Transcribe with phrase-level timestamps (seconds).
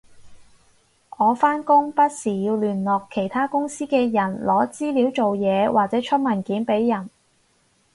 [1.19, 7.07] 我返工不時要聯絡其他公司嘅人攞資料做嘢或者出文件畀人